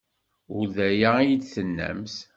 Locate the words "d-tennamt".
1.37-2.15